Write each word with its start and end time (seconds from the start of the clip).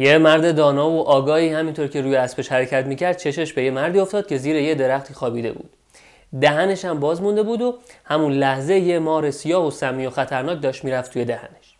یه 0.00 0.18
مرد 0.18 0.56
دانا 0.56 0.90
و 0.90 1.08
آگاهی 1.08 1.48
همینطور 1.48 1.86
که 1.86 2.00
روی 2.00 2.16
اسبش 2.16 2.52
حرکت 2.52 2.86
می‌کرد 2.86 3.16
چشش 3.16 3.52
به 3.52 3.62
یه 3.62 3.70
مردی 3.70 3.98
افتاد 3.98 4.26
که 4.26 4.36
زیر 4.36 4.56
یه 4.56 4.74
درختی 4.74 5.14
خوابیده 5.14 5.52
بود. 5.52 5.70
دهنش 6.40 6.84
هم 6.84 7.00
باز 7.00 7.22
مونده 7.22 7.42
بود 7.42 7.62
و 7.62 7.78
همون 8.04 8.32
لحظه 8.32 8.78
یه 8.78 8.98
مار 8.98 9.30
سیاه 9.30 9.66
و 9.66 9.70
سمی 9.70 10.06
و 10.06 10.10
خطرناک 10.10 10.62
داشت 10.62 10.84
می‌رفت 10.84 11.12
توی 11.12 11.24
دهنش. 11.24 11.76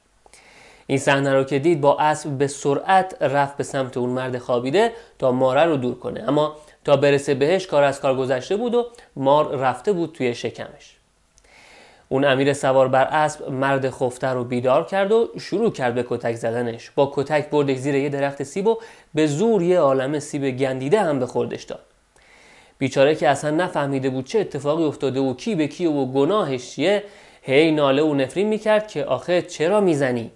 این 0.86 0.98
صحنه 0.98 1.34
رو 1.34 1.44
که 1.44 1.58
دید 1.58 1.80
با 1.80 1.98
اسب 1.98 2.30
به 2.30 2.46
سرعت 2.46 3.22
رفت 3.22 3.56
به 3.56 3.64
سمت 3.64 3.96
اون 3.96 4.10
مرد 4.10 4.38
خوابیده 4.38 4.92
تا 5.18 5.32
ماره 5.32 5.64
رو 5.64 5.76
دور 5.76 5.98
کنه. 5.98 6.24
اما 6.28 6.56
تا 6.84 6.96
برسه 6.96 7.34
بهش 7.34 7.66
کار 7.66 7.82
از 7.82 8.00
کار 8.00 8.16
گذشته 8.16 8.56
بود 8.56 8.74
و 8.74 8.86
مار 9.16 9.56
رفته 9.56 9.92
بود 9.92 10.12
توی 10.12 10.34
شکمش. 10.34 10.97
اون 12.08 12.24
امیر 12.24 12.52
سوار 12.52 12.88
بر 12.88 13.04
اسب 13.04 13.48
مرد 13.48 13.90
خفته 13.90 14.26
رو 14.28 14.44
بیدار 14.44 14.84
کرد 14.84 15.12
و 15.12 15.28
شروع 15.40 15.70
کرد 15.72 15.94
به 15.94 16.04
کتک 16.08 16.34
زدنش. 16.34 16.90
با 16.90 17.12
کتک 17.14 17.50
بردش 17.50 17.76
زیر 17.76 17.94
یه 17.94 18.08
درخت 18.08 18.42
سیب 18.42 18.66
و 18.66 18.78
به 19.14 19.26
زور 19.26 19.62
یه 19.62 19.78
عالم 19.78 20.18
سیب 20.18 20.50
گندیده 20.50 21.00
هم 21.00 21.18
به 21.18 21.26
خوردش 21.26 21.62
داد. 21.62 21.80
بیچاره 22.78 23.14
که 23.14 23.28
اصلا 23.28 23.50
نفهمیده 23.50 24.10
بود 24.10 24.24
چه 24.24 24.38
اتفاقی 24.38 24.84
افتاده 24.84 25.20
و 25.20 25.34
کی 25.34 25.54
به 25.54 25.66
کی 25.66 25.86
و 25.86 26.04
گناهش 26.04 26.70
چیه 26.70 27.04
هی 27.42 27.70
ناله 27.70 28.02
و 28.02 28.14
نفرین 28.14 28.48
می‌کرد 28.48 28.88
که 28.88 29.04
آخه 29.04 29.42
چرا 29.42 29.80
می‌زنی؟ 29.80 30.30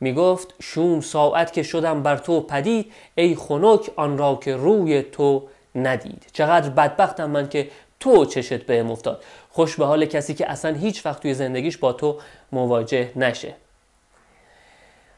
می‌گفت 0.00 0.54
شوم 0.62 1.00
ساعت 1.00 1.52
که 1.52 1.62
شدم 1.62 2.02
بر 2.02 2.16
تو 2.16 2.40
پدید 2.40 2.92
ای 3.14 3.34
خنک 3.34 3.90
آن 3.96 4.18
را 4.18 4.38
که 4.42 4.56
روی 4.56 5.02
تو 5.02 5.42
ندید. 5.74 6.26
چقدر 6.32 6.70
بدبختم 6.70 7.30
من 7.30 7.48
که 7.48 7.68
تو 8.02 8.24
چشت 8.24 8.62
بهم 8.66 8.90
افتاد. 8.90 9.24
خوش 9.50 9.76
به 9.76 9.86
حال 9.86 10.04
کسی 10.04 10.34
که 10.34 10.50
اصلا 10.50 10.74
هیچ 10.74 11.06
وقت 11.06 11.22
توی 11.22 11.34
زندگیش 11.34 11.78
با 11.78 11.92
تو 11.92 12.18
مواجه 12.52 13.10
نشه. 13.16 13.54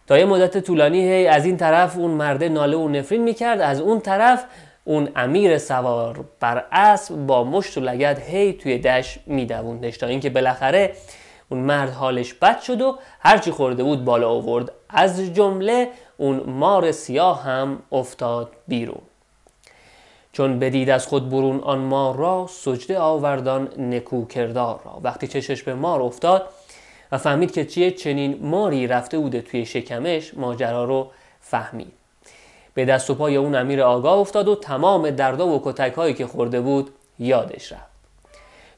تا 0.07 0.19
یه 0.19 0.25
مدت 0.25 0.59
طولانی 0.59 1.01
هی 1.01 1.27
از 1.27 1.45
این 1.45 1.57
طرف 1.57 1.97
اون 1.97 2.11
مرده 2.11 2.49
ناله 2.49 2.77
و 2.77 2.89
نفرین 2.89 3.23
می‌کرد 3.23 3.61
از 3.61 3.81
اون 3.81 4.01
طرف 4.01 4.45
اون 4.85 5.09
امیر 5.17 5.59
سوار 5.59 6.25
بر 6.41 6.65
اسب 6.73 7.15
با 7.15 7.45
مشت 7.45 7.79
و 7.79 7.81
لگد 7.81 8.19
هی 8.19 8.53
توی 8.53 8.79
دش 8.79 9.19
میدووندش 9.27 9.99
تا 9.99 10.07
اینکه 10.07 10.31
بالاخره 10.31 10.93
اون 11.49 11.61
مرد 11.61 11.91
حالش 11.91 12.35
بد 12.35 12.61
شد 12.61 12.83
و 12.83 12.99
هرچی 13.21 13.51
خورده 13.51 13.85
بود 13.85 14.05
بالا 14.05 14.29
آورد. 14.29 14.73
از 14.89 15.35
جمله 15.35 15.89
اون 16.17 16.41
مار 16.41 16.93
سیاه 16.93 17.43
هم 17.43 17.83
افتاد 17.93 18.53
بیرون. 18.69 19.03
چون 20.35 20.59
بدید 20.59 20.91
از 20.91 21.07
خود 21.07 21.31
برون 21.31 21.61
آن 21.61 21.79
مار 21.79 22.17
را 22.17 22.47
سجده 22.51 22.99
آوردان 22.99 23.69
نکو 23.79 24.27
کردار 24.27 24.81
را. 24.85 25.01
وقتی 25.03 25.27
چشش 25.27 25.63
به 25.63 25.75
مار 25.75 26.03
افتاد 26.03 26.49
و 27.13 27.19
فهمید 27.19 27.53
که 27.53 27.65
چیه 27.65 27.91
چنین 27.91 28.39
ماری 28.43 28.87
رفته 28.87 29.19
بوده 29.19 29.41
توی 29.41 29.67
شکمش 29.67 30.35
ماجرا 30.35 30.85
رو 30.85 31.11
فهمید. 31.41 31.93
به 32.75 32.85
دست 32.85 33.11
و 33.11 33.15
پای 33.15 33.37
اون 33.37 33.55
امیر 33.55 33.83
آگاه 33.83 34.19
افتاد 34.19 34.49
و 34.49 34.57
تمام 34.57 35.11
دردا 35.11 35.47
و 35.49 35.61
کتک 35.65 35.93
هایی 35.93 36.15
که 36.15 36.27
خورده 36.27 36.61
بود 36.61 36.91
یادش 37.19 37.73
رفت. 37.73 37.95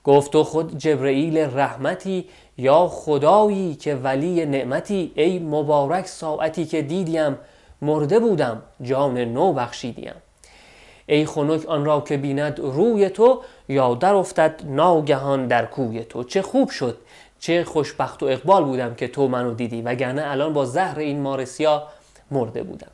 گفت 0.05 0.33
تو 0.33 0.45
خود 0.45 0.79
جبرئیل 0.79 1.39
رحمتی 1.39 2.29
یا 2.59 2.89
خدایی 2.89 3.75
که 3.75 3.95
ولی 3.95 4.47
نعمتی 4.47 5.13
ای 5.15 5.39
مبارک 5.39 6.07
ساعتی 6.07 6.65
که 6.65 6.83
دیدیم 6.83 7.39
مرده 7.83 8.19
بودم 8.19 8.63
جان 8.83 9.19
نو 9.19 9.53
بخشیدیم. 9.53 10.15
ای 11.07 11.27
خنک 11.27 11.67
آن 11.67 11.85
را 11.85 12.01
که 12.01 12.17
بیند 12.17 12.59
روی 12.59 13.11
تو 13.11 13.43
یا 13.69 13.95
در 13.95 14.15
افتد 14.15 14.61
ناگهان 14.65 15.47
در 15.47 15.67
کوی 15.67 16.05
تو. 16.05 16.25
چه 16.25 16.43
خوب 16.43 16.71
شد 16.71 16.99
چه 17.41 17.65
خوشبخت 17.65 18.23
و 18.23 18.27
اقبال 18.27 18.65
بودم 18.65 18.95
که 18.95 19.09
تو 19.09 19.29
منو 19.29 19.55
دیدی 19.55 19.83
وگرنه 19.83 20.23
الان 20.27 20.53
با 20.53 20.65
زهر 20.65 20.99
این 20.99 21.21
مار 21.21 21.45
سیاه 21.45 21.93
مرده 22.31 22.63
بودم. 22.63 22.91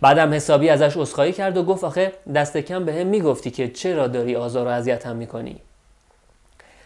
بعدم 0.00 0.34
حسابی 0.34 0.68
ازش 0.68 0.96
اسخایی 0.96 1.32
کرد 1.32 1.56
و 1.56 1.62
گفت 1.62 1.84
آخه 1.84 2.12
دست 2.34 2.56
کم 2.56 2.84
به 2.84 2.92
هم 2.94 3.06
می‌گفتی 3.06 3.50
که 3.50 3.68
چرا 3.68 4.06
داری 4.06 4.36
آزار 4.36 4.66
و 4.66 4.70
اذیت 4.70 5.06
هم 5.06 5.16
می‌کنی؟ 5.16 5.56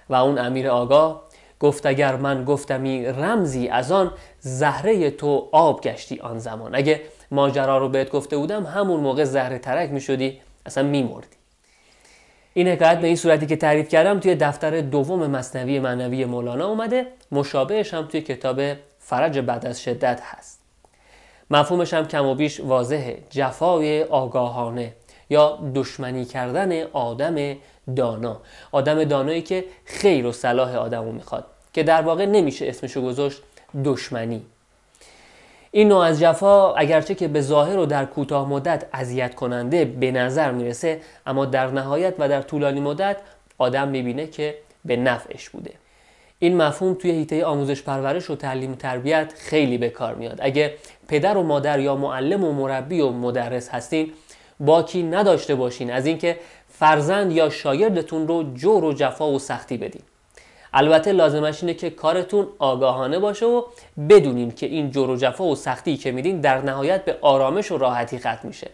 و 0.08 0.14
اون 0.14 0.38
امیر 0.38 0.68
آگاه 0.68 1.22
گفت 1.60 1.86
اگر 1.86 2.16
من 2.16 2.44
گفتمی 2.44 3.06
رمزی 3.06 3.68
از 3.68 3.92
آن 3.92 4.12
زهره 4.40 5.10
تو 5.10 5.48
آب 5.52 5.80
گشتی 5.80 6.20
آن 6.20 6.38
زمان. 6.38 6.74
اگه 6.74 7.00
ماجرا 7.30 7.78
رو 7.78 7.88
بهت 7.88 8.10
گفته 8.10 8.36
بودم 8.36 8.66
همون 8.66 9.00
موقع 9.00 9.24
زهره 9.24 9.58
ترک 9.58 9.90
می 9.90 10.00
شدی 10.00 10.40
اصلا 10.66 10.84
می 10.84 11.02
مردی. 11.02 11.26
این 12.54 12.68
حکایت 12.68 13.00
به 13.00 13.06
این 13.06 13.16
صورتی 13.16 13.46
که 13.46 13.56
تعریف 13.56 13.88
کردم 13.88 14.20
توی 14.20 14.34
دفتر 14.34 14.80
دوم 14.80 15.26
مصنوی 15.26 15.80
معنوی 15.80 16.24
مولانا 16.24 16.66
اومده 16.66 17.06
مشابهش 17.32 17.94
هم 17.94 18.06
توی 18.06 18.20
کتاب 18.20 18.60
فرج 18.98 19.38
بعد 19.38 19.66
از 19.66 19.82
شدت 19.82 20.20
هست. 20.22 20.60
مفهومش 21.50 21.94
هم 21.94 22.06
کم 22.06 22.26
و 22.26 22.34
بیش 22.34 22.60
واضحه 22.60 23.18
جفای 23.30 24.02
آگاهانه 24.02 24.92
یا 25.30 25.58
دشمنی 25.74 26.24
کردن 26.24 26.82
آدم 26.82 27.56
دانا. 27.96 28.40
آدم 28.72 29.04
دانایی 29.04 29.42
که 29.42 29.64
خیر 29.84 30.26
و 30.26 30.32
صلاح 30.32 30.76
آدمو 30.76 31.12
می‌خواد 31.12 31.44
که 31.72 31.82
در 31.82 32.02
واقع 32.02 32.26
نمیشه 32.26 32.68
اسمشو 32.68 33.02
گذاشت 33.02 33.42
دشمنی. 33.84 34.42
این 35.70 35.88
نوع 35.88 35.98
از 35.98 36.20
جفا 36.20 36.74
اگرچه 36.74 37.14
که 37.14 37.28
به 37.28 37.40
ظاهر 37.40 37.78
و 37.78 37.86
در 37.86 38.04
کوتاه 38.04 38.48
مدت 38.48 38.84
اذیت 38.92 39.34
کننده 39.34 39.84
به 39.84 40.10
نظر 40.10 40.50
می‌رسه 40.50 41.00
اما 41.26 41.44
در 41.44 41.66
نهایت 41.66 42.14
و 42.18 42.28
در 42.28 42.42
طولانی 42.42 42.80
مدت 42.80 43.16
آدم 43.58 43.88
می‌بینه 43.88 44.26
که 44.26 44.54
به 44.84 44.96
نفعش 44.96 45.48
بوده. 45.48 45.70
این 46.38 46.56
مفهوم 46.56 46.94
توی 46.94 47.10
حیطه 47.10 47.44
آموزش 47.44 47.82
پرورش 47.82 48.30
و 48.30 48.36
تعلیم 48.36 48.74
تربیت 48.74 49.32
خیلی 49.36 49.78
به 49.78 49.88
کار 49.88 50.14
میاد. 50.14 50.38
اگه 50.40 50.74
پدر 51.08 51.36
و 51.36 51.42
مادر 51.42 51.80
یا 51.80 51.96
معلم 51.96 52.44
و 52.44 52.52
مربی 52.52 53.00
و 53.00 53.10
مدرس 53.10 53.68
هستین 53.68 54.12
باکی 54.60 55.02
نداشته 55.02 55.54
باشین. 55.54 55.90
از 55.92 56.06
اینکه 56.06 56.38
فرزند 56.68 57.32
یا 57.32 57.50
شاگردتون 57.50 58.28
رو 58.28 58.54
جور 58.54 58.84
و 58.84 58.92
جفا 58.92 59.30
و 59.30 59.38
سختی 59.38 59.76
بدین. 59.76 60.02
البته 60.78 61.12
لازمش 61.12 61.62
اینه 61.62 61.74
که 61.74 61.90
کارتون 61.90 62.48
آگاهانه 62.58 63.18
باشه 63.18 63.46
و 63.46 63.62
بدونین 64.08 64.50
که 64.50 64.66
این 64.66 64.90
جور 64.90 65.10
و 65.10 65.16
جفا 65.16 65.44
و 65.44 65.54
سختی 65.54 65.96
که 65.96 66.12
میدین 66.12 66.40
در 66.40 66.60
نهایت 66.60 67.04
به 67.04 67.18
آرامش 67.20 67.72
و 67.72 67.78
راحتی 67.78 68.18
ختم 68.18 68.40
میشه. 68.42 68.70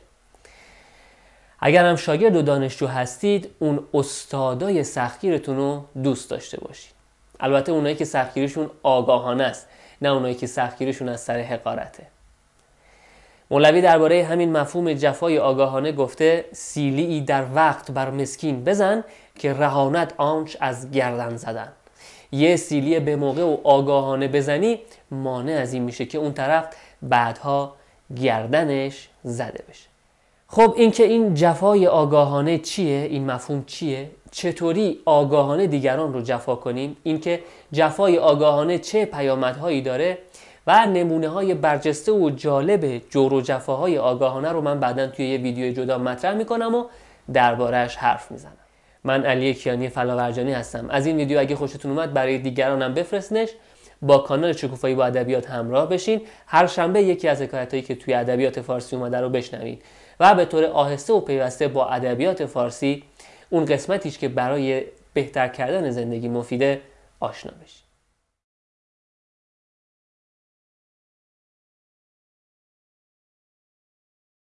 اگر 1.60 1.87
هم 1.87 1.97
شاگرد 1.97 2.37
و 2.37 2.43
دانشجو 2.43 2.87
هستید 2.87 3.50
اون 3.59 3.87
استادای 3.94 4.84
سختگیرتون 4.84 5.56
رو 5.56 5.84
دوست 6.03 6.31
داشته 6.31 6.60
باشید. 6.60 6.93
البته 7.41 7.72
اونایی 7.72 7.94
که 7.94 8.04
سختگیریشون 8.04 8.70
آگاهانه 8.82 9.44
است 9.44 9.66
نه 10.03 10.09
اونایی 10.09 10.34
که 10.34 10.47
سختگیریشون 10.47 11.09
از 11.09 11.20
سر 11.20 11.41
حقارته. 11.41 12.06
مولوی 13.50 13.82
درباره 13.82 14.25
همین 14.25 14.53
مفهوم 14.53 14.93
جفای 14.93 15.38
آگاهانه 15.38 15.93
گفته 15.93 16.44
سیلی 16.53 17.20
در 17.20 17.44
وقت 17.54 17.91
بر 17.91 18.10
مسکین 18.10 18.64
بزن 18.64 19.04
که 19.38 19.53
رهانت 19.53 20.14
آنچ 20.16 20.56
از 20.60 20.91
گردن 20.91 21.37
زدن. 21.37 21.72
یه 22.34 22.56
سیلی 22.56 23.00
به 23.00 23.17
موقع 23.17 23.43
و 23.43 23.56
آگاهانه 23.65 24.28
بزنی 24.28 24.78
مانع 25.11 25.53
از 25.53 25.72
این 25.72 25.83
میشه 25.83 26.06
که 26.06 26.19
اون 26.19 26.33
طرف 26.33 26.65
بعدها 27.03 27.75
گردنش 28.22 29.09
زده 29.22 29.65
بشه. 29.71 29.89
خب 30.49 30.75
اینکه 30.77 31.05
این 31.05 31.34
جفای 31.34 31.87
آگاهانه 31.87 32.59
چیه؟ 32.59 33.06
این 33.11 33.31
مفهوم 33.31 33.65
چیه؟ 33.67 34.11
چطوری 34.31 34.99
آگاهانه 35.05 35.67
دیگران 35.67 36.12
رو 36.12 36.23
جفا 36.23 36.55
کنیم؟ 36.55 36.97
اینکه 37.03 37.41
جفای 37.73 38.19
آگاهانه 38.19 38.78
چه 38.78 39.05
پیامدهایی 39.05 39.83
داره 39.83 40.19
و 40.67 40.87
نمونه 40.87 41.28
های 41.28 41.55
برجسته 41.55 42.12
و 42.12 42.31
جالب 42.31 42.99
جور 43.11 43.34
و 43.34 43.41
جفاهای 43.41 43.99
آگاهانه 43.99 44.53
رو 44.53 44.61
من 44.61 44.81
بعدا 44.81 45.06
توی 45.06 45.27
یه 45.27 45.39
ویدیو 45.39 45.73
جدا 45.73 45.99
مطرح 45.99 46.34
می‌کنم 46.34 46.75
و 46.75 46.84
دربارهش 47.33 47.97
حرف 47.97 48.31
می‌زنم. 48.31 48.63
من 49.04 49.25
علی 49.25 49.54
کیانی 49.54 49.88
فلاورجانی 49.88 50.53
هستم. 50.53 50.91
از 50.91 51.06
این 51.06 51.16
ویدیو 51.16 51.38
اگه 51.38 51.56
خوشتون 51.56 51.91
اومد 51.91 52.12
برای 52.12 52.38
دیگرانم 52.38 52.94
بفرستنش. 52.94 53.48
با 54.03 54.19
کانال 54.19 54.53
شکوفایی 54.53 54.94
با 54.94 55.04
ادبیات 55.04 55.50
همراه 55.50 55.88
بشین. 55.88 56.20
هر 56.47 56.66
شنبه 56.66 57.03
یکی 57.03 57.28
از 57.28 57.43
حکایتایی 57.43 57.82
که 57.82 57.94
توی 57.94 58.14
ادبیات 58.14 58.61
فارسی 58.61 58.96
اومده 58.96 59.20
رو 59.20 59.29
بشنوید 59.29 59.82
و 60.20 60.34
به 60.34 60.44
طور 60.44 60.64
آهسته 60.64 61.12
و 61.12 61.20
پیوسته 61.20 61.69
با 61.69 61.87
ادبیات 61.87 62.46
فارسی 62.46 63.02
اون 63.50 63.64
قسمتیش 63.64 64.19
که 64.19 64.29
برای 64.29 64.82
بهتر 65.14 65.49
کردن 65.49 65.90
زندگی 65.90 66.29
مفیده 66.29 66.81
آشنا 67.20 67.52
بشید 67.64 67.84